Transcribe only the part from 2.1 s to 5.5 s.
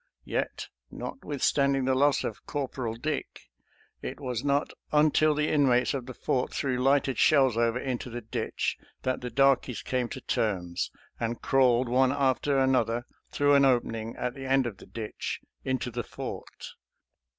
of Corporal Dick, it was not until the